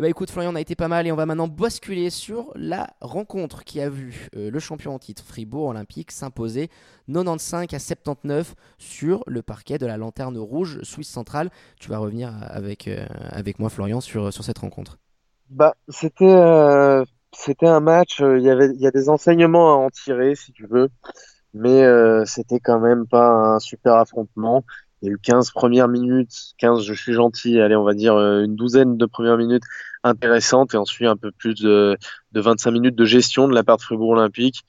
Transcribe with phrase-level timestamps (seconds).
[0.00, 2.88] bah écoute Florian, on a été pas mal et on va maintenant basculer sur la
[3.02, 6.70] rencontre qui a vu euh, le champion en titre Fribourg Olympique s'imposer
[7.12, 11.50] 95 à 79 sur le parquet de la Lanterne Rouge Suisse Centrale.
[11.78, 14.96] Tu vas revenir avec, euh, avec moi Florian sur, sur cette rencontre.
[15.50, 19.76] Bah, c'était euh, c'était un match, il y avait il y a des enseignements à
[19.76, 20.88] en tirer si tu veux,
[21.52, 21.84] mais
[22.24, 24.64] c'était quand même pas un super affrontement.
[25.02, 28.14] Il y a eu 15 premières minutes, 15, je suis gentil, allez, on va dire
[28.18, 29.62] une douzaine de premières minutes
[30.02, 31.96] intéressante et ensuite un peu plus de,
[32.32, 34.64] de 25 minutes de gestion de la part de Fribourg Olympique.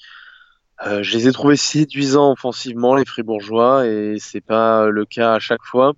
[0.86, 5.40] Euh, je les ai trouvés séduisants offensivement, les Fribourgeois, et c'est pas le cas à
[5.40, 5.94] chaque fois.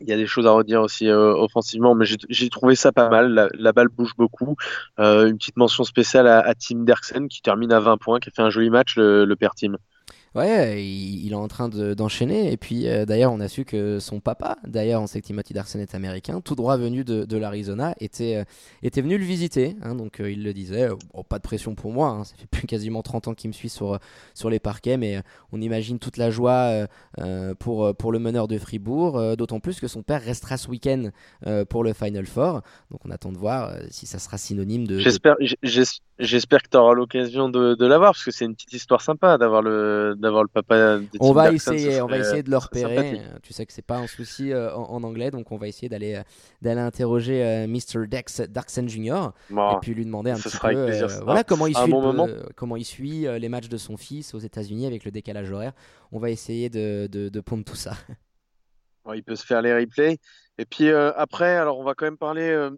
[0.00, 3.10] Il y a des choses à redire aussi euh, offensivement, mais j'ai trouvé ça pas
[3.10, 3.50] mal.
[3.54, 4.56] La, balle bouge beaucoup.
[4.98, 8.30] Euh, une petite mention spéciale à, à, Tim Derksen qui termine à 20 points, qui
[8.30, 9.76] a fait un joli match, le, le père Tim.
[10.36, 12.52] Ouais, il, est en train d'enchaîner.
[12.52, 15.54] et puis euh, d'ailleurs, on a su que son papa, d'ailleurs, on sait que Timothy
[15.54, 18.44] Darsen est américain, tout droit venu de, l'Arizona, était, euh,
[18.84, 19.76] était venu le visiter.
[19.82, 22.46] Hein, donc euh, il le disait, oh, pas de pression pour moi, hein, ça fait
[22.46, 23.98] plus quasiment 30 ans qu'il me suit sur,
[24.34, 26.86] sur les parquets, mais on imagine toute la joie
[27.58, 31.10] pour, pour le meneur de Fribourg, d'autant plus que son père restera ce week-end
[31.68, 32.62] pour le Final Four.
[32.92, 34.98] Donc on attend de voir si ça sera synonyme de.
[35.00, 35.36] J'espère
[36.62, 40.19] que tu auras l'occasion de l'avoir, parce que c'est une petite histoire sympa d'avoir le
[40.20, 41.00] d'avoir le papa.
[41.18, 43.20] On va essayer, on va essayer de le repérer.
[43.42, 46.14] Tu sais que c'est pas un souci euh, en, anglais, donc on va essayer d'aller
[46.14, 46.22] euh,
[46.62, 48.06] d'aller interroger euh, Mr.
[48.06, 49.30] Dex Darksen Jr.
[49.50, 51.92] et puis lui demander un petit peu, voilà comment il suit,
[52.54, 55.72] comment il suit les matchs de son fils aux États-Unis avec le décalage horaire.
[56.12, 57.92] On va essayer de, de, de pondre tout ça.
[59.14, 60.18] il peut se faire les replays.
[60.58, 62.70] Et puis après, alors on va quand même parler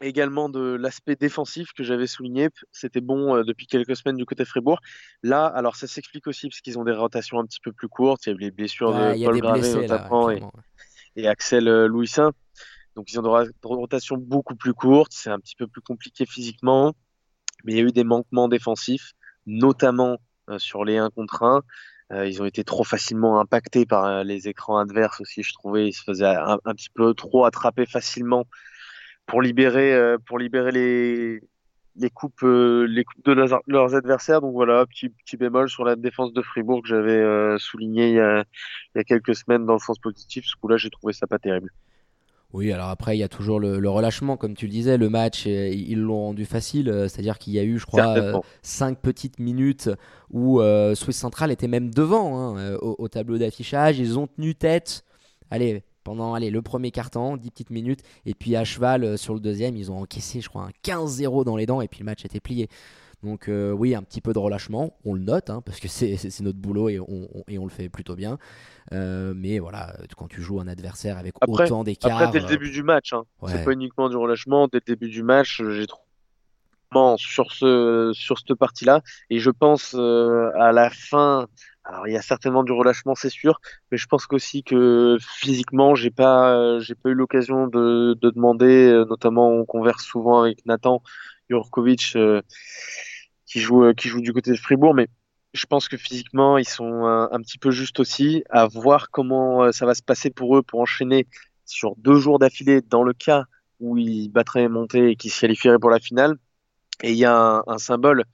[0.00, 2.48] également de l'aspect défensif que j'avais souligné.
[2.72, 4.80] C'était bon euh, depuis quelques semaines du côté Fribourg.
[5.22, 8.26] Là, alors ça s'explique aussi parce qu'ils ont des rotations un petit peu plus courtes.
[8.26, 12.32] Il y a les blessures de Paul Gravé notamment et, Axel euh, Louisin.
[12.94, 15.12] Donc ils ont des rotations beaucoup plus courtes.
[15.12, 16.94] C'est un petit peu plus compliqué physiquement.
[17.64, 19.12] Mais il y a eu des manquements défensifs,
[19.46, 22.24] notamment euh, sur les 1 contre 1.
[22.24, 25.88] ils ont été trop facilement impactés par les écrans adverses aussi, je trouvais.
[25.88, 28.46] Ils se faisaient un, un petit peu trop attraper facilement
[29.28, 31.40] pour libérer, euh, pour libérer les,
[31.96, 34.40] les coupes, euh, les coupes de leurs, adversaires.
[34.40, 38.14] Donc voilà, petit, petit bémol sur la défense de Fribourg que j'avais euh, souligné il
[38.14, 38.44] y, a,
[38.94, 40.46] il y, a, quelques semaines dans le sens positif.
[40.46, 41.70] Ce coup-là, j'ai trouvé ça pas terrible.
[42.54, 44.96] Oui, alors après, il y a toujours le, relâchement, comme tu le disais.
[44.96, 46.90] Le match, ils l'ont rendu facile.
[47.06, 49.90] C'est-à-dire qu'il y a eu, je crois, cinq petites minutes
[50.30, 50.62] où
[50.94, 53.98] Swiss Central était même devant hein, au, au, tableau d'affichage.
[53.98, 55.04] Ils ont tenu tête.
[55.50, 58.00] Allez, pendant allez, le premier quart-temps, 10 petites minutes.
[58.24, 61.44] Et puis à cheval euh, sur le deuxième, ils ont encaissé, je crois, un 15-0
[61.44, 61.82] dans les dents.
[61.82, 62.70] Et puis le match était plié.
[63.22, 66.40] Donc euh, oui, un petit peu de relâchement, on le note, hein, parce que c'est
[66.40, 68.38] notre boulot et on, et on, le fait plutôt bien.
[68.92, 72.22] Euh, mais voilà, quand tu joues un adversaire avec autant d'écart...
[72.22, 75.10] Après, dès le début du match, hein, c'est pas uniquement du relâchement, dès le début
[75.10, 76.04] du match, j'ai trouvé
[77.18, 81.48] sur ce sur cette partie-là et je pense à la fin
[81.88, 83.60] alors il y a certainement du relâchement, c'est sûr,
[83.90, 88.90] mais je pense qu'aussi que physiquement, j'ai pas, j'ai pas eu l'occasion de, de, demander,
[88.90, 91.02] euh, notamment on converse souvent avec Nathan
[91.48, 92.42] Jurkovic euh,
[93.46, 95.08] qui joue, euh, qui joue du côté de Fribourg, mais
[95.54, 99.86] je pense que physiquement ils sont un, petit peu juste aussi, à voir comment ça
[99.86, 101.26] va se passer pour eux pour enchaîner
[101.64, 103.44] sur deux jours d'affilée dans le cas
[103.80, 106.36] où ils battraient monter et qu'ils se qualifieraient pour la finale.
[107.02, 108.24] Et il y a un symbole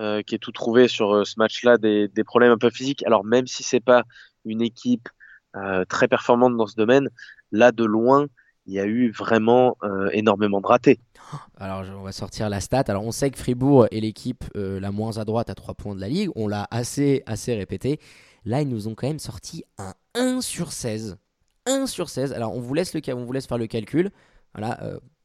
[0.00, 3.04] euh, qui est tout trouvé sur euh, ce match-là, des, problèmes un peu physiques.
[3.06, 4.02] Alors même si c'est pas
[4.44, 5.08] une équipe
[5.54, 7.10] euh, très performante dans ce domaine,
[7.52, 8.26] là de loin,
[8.66, 9.76] il y a eu vraiment
[10.12, 10.98] énormément de ratés.
[11.58, 12.84] Alors on va sortir la stat.
[12.88, 16.00] Alors on sait que Fribourg est l'équipe la moins à droite à 3 points de
[16.00, 16.30] la ligue.
[16.34, 18.00] On l'a assez, assez répété.
[18.46, 21.18] Là, ils nous ont quand même sorti un 1 sur 16.
[21.66, 22.32] 1 sur 16.
[22.32, 24.10] Alors on vous laisse, le, on vous laisse faire le calcul.
[24.54, 24.80] Voilà,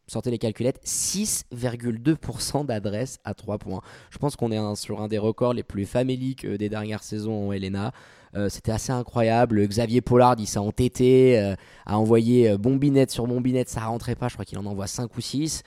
[0.09, 3.81] sortez les calculettes, 6,2% d'adresse à 3 points.
[4.09, 7.47] Je pense qu'on est sur un des records les plus faméliques euh, des dernières saisons
[7.47, 7.91] en Helena.
[8.35, 9.65] Euh, c'était assez incroyable.
[9.67, 11.55] Xavier Pollard, il s'est entêté, euh,
[11.85, 14.27] a envoyé bombinette sur bombinette, ça rentrait pas.
[14.27, 15.63] Je crois qu'il en envoie 5 ou 6.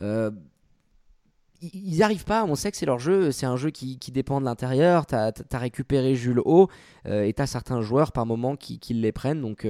[0.00, 0.32] ils
[1.60, 4.46] n'y arrivent pas, on sait que c'est leur jeu, c'est un jeu qui, dépend de
[4.46, 5.06] l'intérieur.
[5.06, 6.68] Tu as, récupéré Jules Haut
[7.04, 9.42] et tu as certains joueurs par moment qui, qui les prennent.
[9.42, 9.66] Donc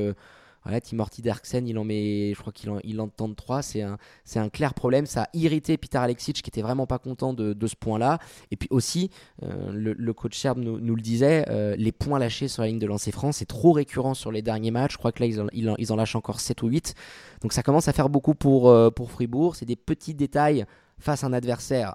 [0.68, 0.80] voilà,
[1.22, 3.62] Darksen, il en met, je crois qu'il en, il en tente 3.
[3.62, 5.06] C'est un, clair problème.
[5.06, 8.18] Ça a irrité Peter Alexic qui était vraiment pas content de, ce point-là.
[8.50, 9.10] Et puis aussi,
[9.42, 12.86] euh, le, coach Serbe nous, le disait, euh, les points lâchés sur la ligne de
[12.86, 14.92] lancer France, c'est trop récurrent sur les derniers matchs.
[14.92, 16.94] Je crois que là, ils en, lâchent encore 7 ou 8.
[17.40, 19.56] Donc ça commence à faire beaucoup euh, pour Fribourg.
[19.56, 20.66] C'est des petits détails
[20.98, 21.94] face à un adversaire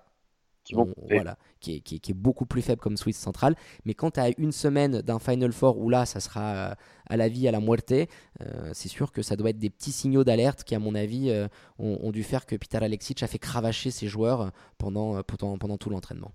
[0.63, 3.55] qui, vont voilà, qui, est, qui, est, beaucoup plus faible comme Swiss Central.
[3.85, 6.75] Mais quand tu as une semaine d'un Final Four où là, ça sera euh,
[7.07, 8.05] à la vie, à la muerte, euh,
[8.73, 11.47] c'est sûr que ça doit être des petits signaux d'alerte qui, à mon avis, euh,
[11.79, 15.89] ont, dû faire que Peter Alexic a fait cravacher ses joueurs pendant, pendant, pendant tout
[15.89, 16.31] l'entraînement.